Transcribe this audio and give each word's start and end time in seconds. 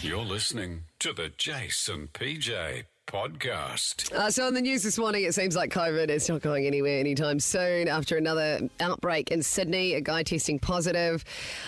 You're 0.00 0.24
listening 0.24 0.84
to 1.00 1.12
the 1.12 1.30
Jason 1.36 2.08
PJ 2.14 2.84
podcast. 3.06 4.10
Uh, 4.12 4.30
so, 4.30 4.48
in 4.48 4.54
the 4.54 4.62
news 4.62 4.82
this 4.82 4.96
morning, 4.96 5.24
it 5.24 5.34
seems 5.34 5.54
like 5.54 5.70
COVID 5.70 6.08
is 6.08 6.26
not 6.26 6.40
going 6.40 6.66
anywhere 6.66 6.98
anytime 6.98 7.38
soon. 7.38 7.86
After 7.88 8.16
another 8.16 8.70
outbreak 8.80 9.30
in 9.30 9.42
Sydney, 9.42 9.92
a 9.92 10.00
guy 10.00 10.22
testing 10.22 10.58
positive. 10.58 11.22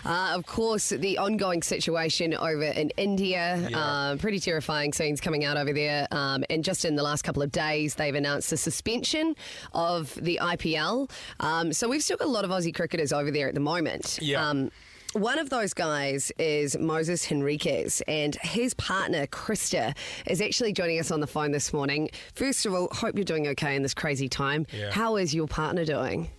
Uh, 0.05 0.33
of 0.35 0.47
course, 0.47 0.89
the 0.89 1.19
ongoing 1.19 1.63
situation 1.63 2.35
over 2.35 2.63
in 2.63 2.91
India, 2.97 3.69
uh, 3.75 4.17
pretty 4.17 4.41
terrifying 4.41 4.95
scenes 4.95 5.21
coming 5.21 5.45
out 5.45 5.59
over 5.59 5.75
there. 5.75 6.09
Um, 6.11 6.43
and 6.49 6.65
just 6.65 6.87
in 6.87 6.97
the 6.97 7.03
last 7.03 7.23
couple 7.23 7.43
of 7.43 7.53
days, 7.53 7.97
they've 7.97 8.15
announced 8.15 8.49
the 8.49 8.57
suspension 8.57 9.37
of 9.75 10.15
the 10.15 10.39
IPL. 10.41 11.11
Um, 11.41 11.71
so, 11.75 11.87
we've 11.87 12.03
still 12.03 12.17
got 12.17 12.29
a 12.29 12.31
lot 12.31 12.45
of 12.47 12.51
Aussie 12.51 12.75
cricketers 12.75 13.13
over 13.13 13.31
there 13.31 13.49
at 13.49 13.55
the 13.55 13.61
moment. 13.61 14.19
Yeah. 14.23 14.49
Um, 14.49 14.71
one 15.17 15.39
of 15.39 15.49
those 15.51 15.73
guys 15.73 16.31
is 16.39 16.79
Moses 16.79 17.27
Henriques, 17.27 18.03
and 18.07 18.35
his 18.43 18.75
partner, 18.75 19.27
Krista, 19.27 19.97
is 20.27 20.41
actually 20.41 20.73
joining 20.73 20.99
us 20.99 21.11
on 21.11 21.21
the 21.21 21.27
phone 21.27 21.53
this 21.53 21.73
morning. 21.73 22.11
First 22.35 22.67
of 22.67 22.75
all, 22.75 22.89
hope 22.93 23.15
you're 23.17 23.25
doing 23.25 23.49
okay 23.49 23.77
in 23.77 23.83
this 23.83 23.95
crazy 23.95 24.29
time. 24.29 24.67
Yeah. 24.73 24.91
How 24.91 25.17
is 25.17 25.35
your 25.35 25.47
partner 25.47 25.85
doing? 25.85 26.31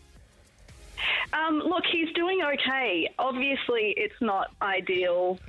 Um, 1.33 1.59
look, 1.59 1.83
he's 1.91 2.13
doing 2.13 2.41
okay. 2.43 3.09
Obviously, 3.17 3.93
it's 3.97 4.21
not 4.21 4.51
ideal 4.61 5.39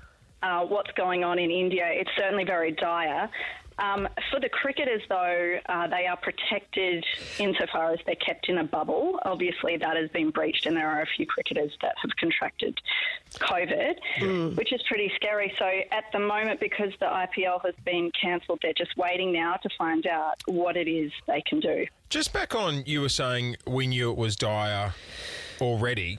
uh, 0.42 0.64
what's 0.64 0.90
going 0.92 1.22
on 1.22 1.38
in 1.38 1.50
India. 1.50 1.86
It's 1.86 2.10
certainly 2.16 2.44
very 2.44 2.72
dire. 2.72 3.28
Um, 3.78 4.08
for 4.30 4.40
the 4.40 4.48
cricketers, 4.48 5.02
though, 5.08 5.58
uh, 5.66 5.86
they 5.86 6.06
are 6.06 6.16
protected 6.16 7.04
insofar 7.38 7.92
as 7.92 8.00
they're 8.06 8.16
kept 8.16 8.48
in 8.48 8.58
a 8.58 8.64
bubble. 8.64 9.20
Obviously, 9.24 9.76
that 9.76 9.96
has 9.96 10.10
been 10.10 10.30
breached, 10.30 10.66
and 10.66 10.76
there 10.76 10.88
are 10.88 11.02
a 11.02 11.06
few 11.16 11.26
cricketers 11.26 11.72
that 11.82 11.94
have 12.02 12.10
contracted 12.18 12.78
COVID, 13.34 14.56
which 14.56 14.72
is 14.72 14.82
pretty 14.88 15.12
scary. 15.14 15.52
So, 15.58 15.64
at 15.64 16.04
the 16.12 16.18
moment, 16.18 16.60
because 16.60 16.92
the 16.98 17.06
IPL 17.06 17.64
has 17.64 17.74
been 17.84 18.10
cancelled, 18.20 18.58
they're 18.62 18.72
just 18.72 18.96
waiting 18.96 19.32
now 19.32 19.54
to 19.54 19.68
find 19.78 20.06
out 20.06 20.36
what 20.46 20.76
it 20.76 20.88
is 20.88 21.12
they 21.26 21.42
can 21.42 21.60
do. 21.60 21.86
Just 22.08 22.32
back 22.32 22.54
on, 22.54 22.82
you 22.86 23.02
were 23.02 23.08
saying 23.08 23.56
we 23.66 23.86
knew 23.86 24.10
it 24.10 24.16
was 24.16 24.34
dire 24.34 24.94
already. 25.60 26.18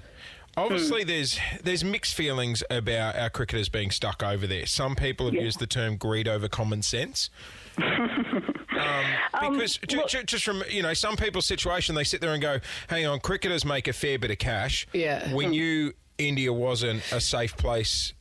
Hmm. 0.59 0.73
Obviously, 0.73 1.03
there's 1.03 1.39
there's 1.63 1.83
mixed 1.83 2.15
feelings 2.15 2.63
about 2.69 3.15
our 3.15 3.29
cricketers 3.29 3.69
being 3.69 3.91
stuck 3.91 4.21
over 4.21 4.45
there. 4.45 4.65
Some 4.65 4.95
people 4.95 5.27
have 5.27 5.35
Yeah. 5.35 5.43
used 5.43 5.59
the 5.59 5.67
term 5.67 5.95
greed 5.95 6.27
over 6.27 6.47
common 6.47 6.81
sense. 6.81 7.29
Um, 8.79 9.05
um, 9.33 9.53
because 9.53 9.77
ju- 9.77 9.97
look- 9.97 10.07
ju- 10.07 10.23
just 10.23 10.45
from 10.45 10.63
you 10.69 10.81
know 10.81 10.93
some 10.93 11.17
people's 11.17 11.45
situation, 11.45 11.95
they 11.95 12.05
sit 12.05 12.21
there 12.21 12.31
and 12.31 12.41
go, 12.41 12.59
"Hang 12.87 13.05
on, 13.05 13.19
cricketers 13.19 13.65
make 13.65 13.89
a 13.89 13.93
fair 13.93 14.17
bit 14.17 14.31
of 14.31 14.37
cash. 14.37 14.87
Yeah. 14.93 15.33
we 15.33 15.43
hmm. 15.45 15.51
knew 15.51 15.93
India 16.17 16.53
wasn't 16.53 17.03
a 17.11 17.19
safe 17.19 17.57
place 17.57 18.13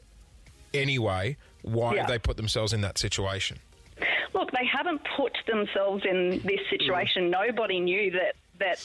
anyway. 0.74 1.36
Why 1.62 1.94
Yeah. 1.94 2.00
have 2.00 2.08
they 2.08 2.18
put 2.18 2.36
themselves 2.36 2.72
in 2.72 2.80
that 2.80 2.98
situation?" 2.98 3.58
Look, 4.34 4.50
they 4.50 4.66
haven't 4.66 5.00
put 5.16 5.36
themselves 5.46 6.04
in 6.04 6.40
this 6.44 6.60
hmm. 6.60 6.70
situation. 6.70 7.30
Nobody 7.30 7.78
knew 7.78 8.10
that 8.12 8.34
that 8.58 8.82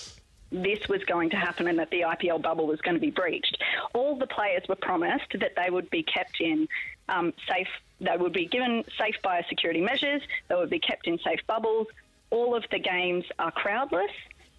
this 0.53 0.87
was 0.87 1.03
going 1.05 1.31
to 1.31 1.35
happen 1.35 1.67
and 1.67 1.79
that 1.79 1.89
the 1.89 2.01
IPL 2.01 2.41
bubble 2.41 2.67
was 2.67 2.79
going 2.81 2.95
to 2.95 3.01
be 3.01 3.09
breached. 3.09 3.57
All 3.93 4.15
the 4.15 4.27
players 4.27 4.63
were 4.69 4.75
promised 4.75 5.35
that 5.39 5.53
they 5.55 5.69
would 5.69 5.89
be 5.89 6.03
kept 6.03 6.39
in 6.39 6.67
um, 7.09 7.33
safe. 7.49 7.67
They 7.99 8.15
would 8.15 8.33
be 8.33 8.45
given 8.45 8.83
safe 8.97 9.15
biosecurity 9.23 9.83
measures. 9.83 10.21
They 10.47 10.55
would 10.55 10.69
be 10.69 10.79
kept 10.79 11.07
in 11.07 11.17
safe 11.19 11.39
bubbles. 11.47 11.87
All 12.29 12.55
of 12.55 12.63
the 12.71 12.79
games 12.79 13.25
are 13.39 13.51
crowdless. 13.51 14.11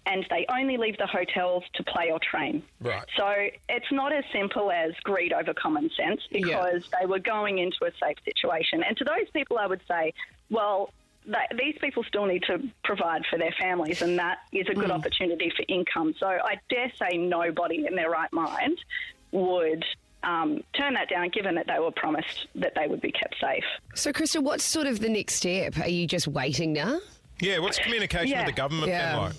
And 0.07 0.23
they 0.29 0.45
only 0.49 0.77
leave 0.77 0.99
the 0.99 1.07
hotels 1.07 1.63
to 1.73 1.83
play 1.83 2.11
or 2.11 2.19
train. 2.19 2.61
Right. 2.79 3.03
So 3.17 3.47
it's 3.69 3.91
not 3.91 4.13
as 4.13 4.23
simple 4.31 4.69
as 4.69 4.93
greed 5.03 5.33
over 5.33 5.51
common 5.55 5.89
sense 5.97 6.21
because 6.31 6.87
they 6.99 7.07
were 7.07 7.17
going 7.17 7.57
into 7.57 7.85
a 7.85 7.91
safe 7.99 8.17
situation. 8.23 8.83
And 8.83 8.95
to 8.97 9.03
those 9.03 9.27
people, 9.33 9.57
I 9.57 9.65
would 9.65 9.81
say, 9.87 10.13
well, 10.51 10.91
th 11.25 11.35
these 11.57 11.75
people 11.81 12.03
still 12.03 12.25
need 12.25 12.43
to 12.43 12.59
provide 12.83 13.23
for 13.29 13.37
their 13.37 13.53
families, 13.59 14.01
and 14.01 14.17
that 14.19 14.39
is 14.51 14.67
a 14.69 14.73
good 14.73 14.91
opportunity 14.91 15.51
for 15.55 15.63
income. 15.67 16.13
So 16.19 16.27
I 16.27 16.59
dare 16.69 16.91
say 16.99 17.17
nobody 17.17 17.85
in 17.87 17.95
their 17.95 18.09
right 18.09 18.31
mind 18.31 18.77
would 19.31 19.83
um, 20.23 20.63
turn 20.73 20.93
that 20.95 21.09
down, 21.09 21.29
given 21.29 21.55
that 21.55 21.67
they 21.67 21.79
were 21.79 21.91
promised 21.91 22.47
that 22.55 22.73
they 22.75 22.87
would 22.87 23.01
be 23.01 23.11
kept 23.11 23.35
safe. 23.39 23.63
So, 23.93 24.11
Krista, 24.11 24.41
what's 24.41 24.63
sort 24.63 24.87
of 24.87 24.99
the 24.99 25.09
next 25.09 25.35
step? 25.35 25.77
Are 25.77 25.87
you 25.89 26.07
just 26.07 26.27
waiting 26.27 26.73
now? 26.73 26.99
Yeah, 27.39 27.59
what's 27.59 27.77
communication 27.77 28.29
Yeah. 28.29 28.45
with 28.45 28.55
the 28.55 28.59
government 28.61 28.89
Yeah. 28.89 29.13
been 29.13 29.23
like? 29.23 29.33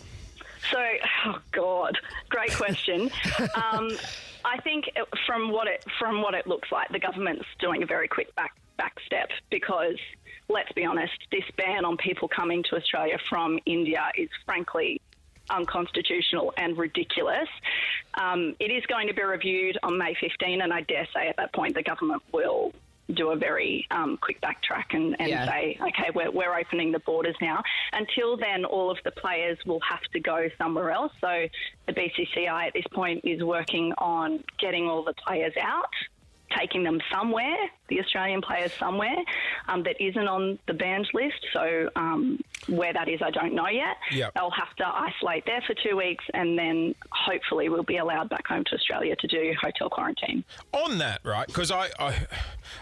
So, 0.71 0.79
oh 1.27 1.39
God, 1.53 1.99
great 2.29 2.53
question. 2.53 3.11
um, 3.55 3.91
I 4.45 4.59
think 4.63 4.85
from 5.27 5.51
what 5.51 5.67
it 5.67 5.85
from 5.99 6.23
what 6.23 6.35
it 6.35 6.47
looks 6.47 6.71
like, 6.71 6.89
the 6.91 6.99
government's 7.01 7.47
doing 7.59 7.83
a 7.83 7.87
very 7.87 8.07
quick 8.09 8.33
back 8.37 8.53
back 8.77 8.95
step 9.07 9.31
because, 9.51 9.97
let's 10.49 10.73
be 10.73 10.85
honest, 10.85 11.13
this 11.31 11.45
ban 11.57 11.85
on 11.85 11.97
people 11.97 12.29
coming 12.29 12.63
to 12.71 12.77
Australia 12.77 13.19
from 13.29 13.59
India 13.67 14.03
is 14.17 14.29
frankly 14.45 15.01
unconstitutional 15.51 16.53
and 16.57 16.77
ridiculous. 16.77 17.49
Um, 18.15 18.55
it 18.59 18.71
is 18.71 18.85
going 18.87 19.07
to 19.09 19.15
be 19.15 19.23
reviewed 19.23 19.79
on 19.83 19.99
May 19.99 20.15
15, 20.21 20.61
and 20.61 20.73
I 20.73 20.81
dare 20.83 21.07
say 21.15 21.29
at 21.29 21.37
that 21.37 21.53
point 21.53 21.75
the 21.75 21.83
government 21.83 22.23
will 22.33 22.73
do 23.15 23.31
a 23.31 23.37
very 23.37 23.87
um, 23.93 24.19
quick 24.21 24.41
backtrack 24.41 24.87
and, 24.93 25.15
and 25.21 25.29
Yeah. 25.29 25.47
say, 25.47 25.79
okay, 25.81 26.11
we're, 26.13 26.31
we're 26.33 26.59
opening 26.59 26.91
the 26.91 26.99
borders 27.01 27.37
now. 27.41 27.63
Until 27.93 28.37
then, 28.37 28.65
all 28.65 28.91
of 28.91 28.99
the 29.05 29.13
players 29.13 29.59
will 29.65 29.79
have 29.89 30.03
to 30.13 30.19
go 30.19 30.49
somewhere 30.59 30.91
else. 30.91 31.13
So 31.21 31.47
the 31.87 31.93
BCCI 31.93 32.67
at 32.67 32.73
this 32.75 32.87
point 32.93 33.21
is 33.25 33.45
working 33.45 33.93
on 33.99 34.43
getting 34.59 34.89
all 34.89 35.05
the 35.05 35.15
players 35.25 35.53
out. 35.61 35.91
Taking 36.57 36.85
them 36.85 37.01
somewhere, 37.13 37.57
the 37.89 38.01
Australian 38.01 38.41
players 38.41 38.71
somewhere 38.79 39.17
um, 39.69 39.83
that 39.85 40.01
isn't 40.01 40.29
on 40.29 40.59
the 40.67 40.75
banned 40.75 41.09
list. 41.15 41.45
So, 41.53 41.91
um, 41.97 42.41
where 42.69 42.93
that 42.93 43.09
is, 43.09 43.21
I 43.23 43.31
don't 43.31 43.55
know 43.55 43.69
yet. 43.69 43.97
Yep. 44.11 44.35
They'll 44.35 44.51
have 44.51 44.75
to 44.77 44.87
isolate 44.87 45.47
there 45.47 45.63
for 45.67 45.75
two 45.75 45.97
weeks 45.97 46.25
and 46.35 46.59
then 46.59 46.95
hopefully 47.13 47.69
we'll 47.69 47.83
be 47.85 47.99
allowed 47.99 48.29
back 48.29 48.47
home 48.47 48.65
to 48.65 48.75
Australia 48.75 49.15
to 49.17 49.27
do 49.27 49.53
hotel 49.61 49.89
quarantine. 49.89 50.45
on 50.73 50.99
that, 50.99 51.21
right? 51.25 51.47
Because 51.47 51.71
I, 51.71 51.91
I, 51.99 52.27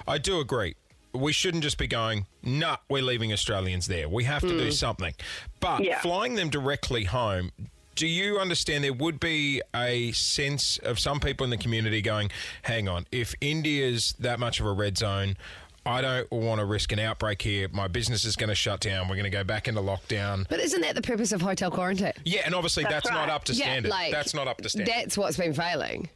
I 0.08 0.18
do 0.18 0.40
agree. 0.40 0.74
We 1.12 1.32
shouldn't 1.32 1.62
just 1.62 1.78
be 1.78 1.86
going, 1.86 2.26
nah, 2.42 2.78
we're 2.88 3.02
leaving 3.02 3.32
Australians 3.32 3.86
there. 3.86 4.08
We 4.08 4.24
have 4.24 4.40
to 4.42 4.56
do 4.58 4.70
something. 4.72 5.14
But 5.60 5.84
Yeah. 5.84 6.00
flying 6.00 6.34
them 6.34 6.48
directly 6.50 7.04
home, 7.04 7.52
do 7.94 8.08
you 8.08 8.40
understand 8.40 8.82
there 8.82 8.92
would 8.92 9.20
be 9.20 9.62
a 9.72 10.10
sense 10.12 10.78
of 10.78 10.98
some 10.98 11.20
people 11.20 11.44
in 11.44 11.50
the 11.50 11.56
community 11.56 12.02
going, 12.02 12.30
hang 12.62 12.88
on, 12.88 13.06
if 13.12 13.34
India's 13.40 14.14
that 14.18 14.40
much 14.40 14.58
of 14.58 14.66
a 14.66 14.72
red 14.72 14.98
zone, 14.98 15.36
I 15.86 16.00
don't 16.00 16.30
want 16.32 16.60
to 16.60 16.64
risk 16.64 16.92
an 16.92 16.98
outbreak 16.98 17.42
here. 17.42 17.68
My 17.72 17.88
business 17.88 18.24
is 18.24 18.36
going 18.36 18.48
to 18.48 18.54
shut 18.54 18.80
down. 18.80 19.08
We're 19.08 19.16
going 19.16 19.24
to 19.24 19.30
go 19.30 19.44
back 19.44 19.68
into 19.68 19.80
lockdown. 19.82 20.46
But 20.48 20.60
isn't 20.60 20.80
that 20.80 20.94
the 20.94 21.02
purpose 21.02 21.32
of 21.32 21.42
hotel 21.42 21.70
quarantine? 21.70 22.12
Yeah, 22.24 22.42
and 22.46 22.54
obviously 22.54 22.84
that's, 22.84 23.08
That's 23.08 23.10
not 23.10 23.28
up 23.28 23.44
to 23.44 23.54
standard. 23.54 23.92
that's 24.10 24.32
not 24.34 24.48
up 24.48 24.58
to 24.62 24.68
standard. 24.68 24.92
That's 24.94 25.18
what's 25.18 25.36
been 25.36 25.52
failing. 25.52 26.08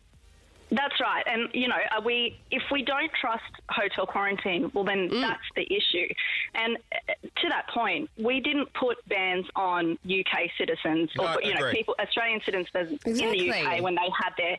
That's 0.70 1.00
right. 1.00 1.24
And, 1.26 1.48
you 1.54 1.66
know, 1.66 1.76
are 1.92 2.02
we, 2.02 2.38
if 2.50 2.62
we 2.70 2.82
don't 2.82 3.10
trust 3.18 3.42
hotel 3.70 4.04
quarantine, 4.06 4.70
well, 4.74 4.84
then 4.84 5.08
Mm. 5.08 5.20
that's 5.22 5.40
the 5.56 5.62
issue. 5.64 6.12
And 6.54 6.76
uh, 6.92 7.12
to 7.40 7.48
that 7.48 7.68
point, 7.72 8.10
we 8.18 8.40
didn't 8.40 8.70
put 8.74 8.98
bans 9.08 9.46
on 9.56 9.92
UK 10.04 10.50
citizens 10.58 11.10
or, 11.18 11.24
No, 11.24 11.38
you 11.42 11.54
know, 11.54 11.70
people, 11.70 11.94
Australian 11.98 12.40
citizens 12.44 12.68
in 13.06 13.14
the 13.14 13.50
UK 13.50 13.82
when 13.82 13.94
they 13.94 14.10
had 14.22 14.32
their 14.36 14.58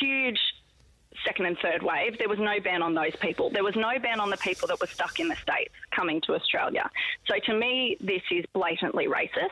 huge 0.00 0.38
second 1.24 1.46
and 1.46 1.58
third 1.58 1.82
wave, 1.82 2.18
there 2.18 2.28
was 2.28 2.38
no 2.38 2.60
ban 2.60 2.82
on 2.82 2.94
those 2.94 3.14
people. 3.16 3.50
There 3.50 3.64
was 3.64 3.76
no 3.76 3.98
ban 4.00 4.20
on 4.20 4.30
the 4.30 4.36
people 4.36 4.68
that 4.68 4.80
were 4.80 4.86
stuck 4.86 5.20
in 5.20 5.28
the 5.28 5.36
States 5.36 5.72
coming 5.90 6.20
to 6.22 6.34
Australia. 6.34 6.90
So 7.26 7.34
to 7.46 7.54
me, 7.54 7.96
this 8.00 8.22
is 8.30 8.44
blatantly 8.52 9.06
racist 9.06 9.50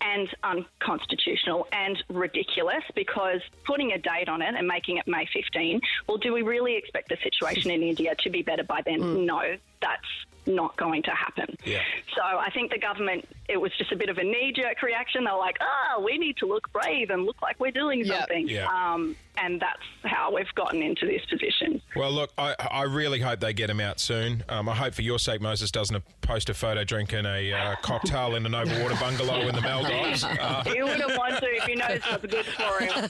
and 0.00 0.28
unconstitutional 0.42 1.68
and 1.72 2.02
ridiculous 2.08 2.82
because 2.94 3.40
putting 3.64 3.92
a 3.92 3.98
date 3.98 4.28
on 4.28 4.42
it 4.42 4.54
and 4.56 4.66
making 4.66 4.98
it 4.98 5.06
May 5.06 5.26
15, 5.32 5.80
well, 6.08 6.18
do 6.18 6.32
we 6.32 6.42
really 6.42 6.76
expect 6.76 7.08
the 7.08 7.16
situation 7.22 7.70
in 7.70 7.82
India 7.82 8.14
to 8.20 8.30
be 8.30 8.42
better 8.42 8.64
by 8.64 8.82
then? 8.84 9.00
Mm. 9.00 9.26
No, 9.26 9.56
that's 9.80 10.06
not 10.46 10.76
going 10.76 11.02
to 11.04 11.10
happen. 11.10 11.56
Yeah. 11.64 11.80
So 12.16 12.22
I 12.22 12.50
think 12.50 12.72
the 12.72 12.78
government, 12.78 13.28
it 13.48 13.60
was 13.60 13.70
just 13.78 13.92
a 13.92 13.96
bit 13.96 14.08
of 14.08 14.18
a 14.18 14.24
knee 14.24 14.52
jerk 14.54 14.82
reaction. 14.82 15.24
They're 15.24 15.34
like, 15.36 15.56
oh, 15.60 16.02
we 16.02 16.18
need 16.18 16.36
to 16.38 16.46
look 16.46 16.72
brave 16.72 17.10
and 17.10 17.24
look 17.24 17.40
like 17.42 17.58
we're 17.60 17.70
doing 17.70 18.00
Yep. 18.04 18.18
something. 18.18 18.48
Yeah. 18.48 18.66
Um, 18.68 19.16
and 19.38 19.60
that's 19.60 19.80
how 20.04 20.34
we've 20.34 20.52
gotten 20.54 20.82
into 20.82 21.06
this 21.06 21.24
position. 21.26 21.80
Well, 21.96 22.12
look, 22.12 22.30
I, 22.36 22.54
I 22.58 22.82
really 22.82 23.18
hope 23.20 23.40
they 23.40 23.52
get 23.54 23.70
him 23.70 23.80
out 23.80 23.98
soon. 23.98 24.44
Um, 24.48 24.68
I 24.68 24.74
hope 24.74 24.92
for 24.94 25.02
your 25.02 25.18
sake, 25.18 25.40
Moses 25.40 25.70
doesn't 25.70 26.04
post 26.20 26.50
a 26.50 26.54
photo 26.54 26.84
drinking 26.84 27.24
a 27.24 27.52
uh, 27.52 27.76
cocktail 27.82 28.34
in 28.34 28.44
an 28.44 28.52
overwater 28.52 28.98
bungalow 29.00 29.40
in 29.48 29.54
the 29.54 29.62
Maldives. 29.62 30.24
Uh, 30.42 30.64
He 30.64 30.82
wouldn't 30.82 31.16
want 31.16 31.36
to 31.38 31.46
if 31.46 31.64
he 31.64 31.74
knows 31.76 32.00
what's 32.10 32.24
a 32.24 32.26
good 32.26 32.44
for 32.46 32.82
him. 32.82 32.92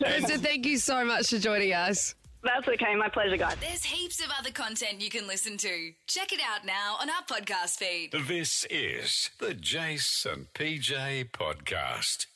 Krista, 0.00 0.38
thank 0.40 0.66
you 0.66 0.76
so 0.78 1.04
much 1.04 1.30
for 1.30 1.38
joining 1.38 1.72
us. 1.72 2.14
That's 2.42 2.66
okay. 2.66 2.94
My 2.96 3.08
pleasure, 3.08 3.36
guys. 3.36 3.56
There's 3.60 3.84
heaps 3.84 4.20
of 4.20 4.26
other 4.38 4.50
content 4.50 5.00
you 5.00 5.10
can 5.10 5.26
listen 5.28 5.56
to. 5.58 5.92
Check 6.06 6.32
it 6.32 6.40
out 6.40 6.66
now 6.66 6.96
on 7.00 7.08
our 7.08 7.22
podcast 7.30 7.76
feed. 7.76 8.12
This 8.26 8.66
is 8.68 9.30
the 9.38 9.54
Jason 9.54 10.48
PJ 10.54 11.30
podcast. 11.30 12.26